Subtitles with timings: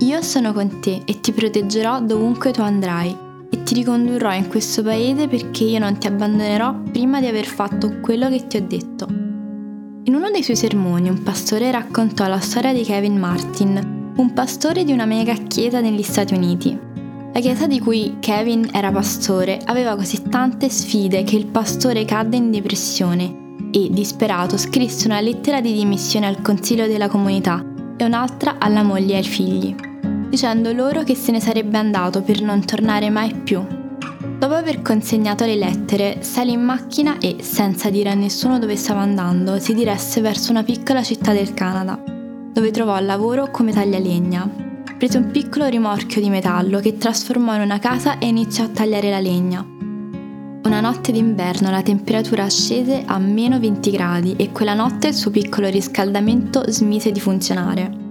[0.00, 3.16] Io sono con te e ti proteggerò dovunque tu andrai
[3.50, 7.98] e ti ricondurrò in questo paese perché io non ti abbandonerò prima di aver fatto
[8.00, 9.06] quello che ti ho detto.
[9.08, 14.84] In uno dei suoi sermoni un pastore raccontò la storia di Kevin Martin, un pastore
[14.84, 16.78] di una mega chiesa negli Stati Uniti.
[17.32, 22.36] La chiesa di cui Kevin era pastore aveva così tante sfide che il pastore cadde
[22.36, 27.64] in depressione e, disperato, scrisse una lettera di dimissione al consiglio della comunità
[27.96, 29.74] e un'altra alla moglie e ai figli,
[30.28, 33.64] dicendo loro che se ne sarebbe andato per non tornare mai più.
[34.38, 39.00] Dopo aver consegnato le lettere, salì in macchina e, senza dire a nessuno dove stava
[39.00, 42.00] andando, si diresse verso una piccola città del Canada,
[42.52, 44.66] dove trovò lavoro come taglialegna.
[44.96, 49.10] Prese un piccolo rimorchio di metallo che trasformò in una casa e iniziò a tagliare
[49.10, 49.64] la legna.
[50.64, 55.30] Una notte d'inverno la temperatura scese a meno 20 gradi e quella notte il suo
[55.30, 58.07] piccolo riscaldamento smise di funzionare.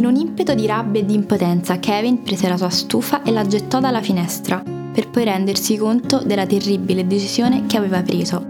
[0.00, 3.46] In un impeto di rabbia e di impotenza, Kevin prese la sua stufa e la
[3.46, 8.48] gettò dalla finestra, per poi rendersi conto della terribile decisione che aveva preso.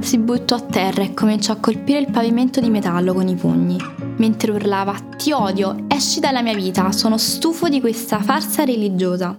[0.00, 3.78] Si buttò a terra e cominciò a colpire il pavimento di metallo con i pugni,
[4.16, 9.36] mentre urlava Ti odio, esci dalla mia vita, sono stufo di questa farsa religiosa.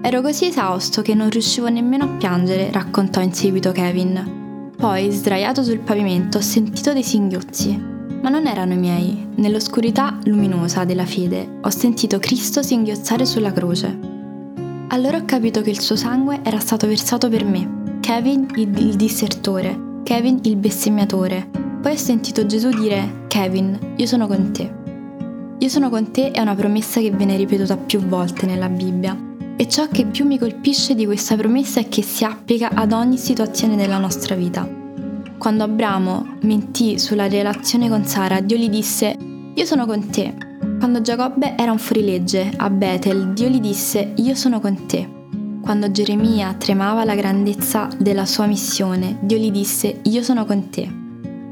[0.00, 4.72] Ero così esausto che non riuscivo nemmeno a piangere, raccontò in seguito Kevin.
[4.74, 7.92] Poi, sdraiato sul pavimento, ho sentito dei singhiozzi.
[8.24, 9.28] Ma non erano i miei.
[9.34, 13.98] Nell'oscurità luminosa della fede ho sentito Cristo singhiozzare sulla croce.
[14.88, 17.98] Allora ho capito che il suo sangue era stato versato per me.
[18.00, 21.50] Kevin il, il dissertore, Kevin il bestemmiatore.
[21.82, 24.72] Poi ho sentito Gesù dire, Kevin, io sono con te.
[25.58, 29.14] Io sono con te è una promessa che viene ripetuta più volte nella Bibbia
[29.56, 33.18] e ciò che più mi colpisce di questa promessa è che si applica ad ogni
[33.18, 34.83] situazione della nostra vita.
[35.38, 39.16] Quando Abramo mentì sulla relazione con Sara, Dio gli disse,
[39.54, 40.34] io sono con te.
[40.78, 45.08] Quando Giacobbe era un fuorilegge a Bethel, Dio gli disse, io sono con te.
[45.60, 51.02] Quando Geremia tremava la grandezza della sua missione, Dio gli disse, io sono con te.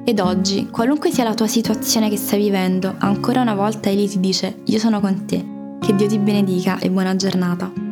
[0.05, 4.21] Ed oggi, qualunque sia la tua situazione che stai vivendo, ancora una volta Egli ti
[4.21, 5.45] dice, io sono con te.
[5.81, 7.92] Che Dio ti benedica e buona giornata.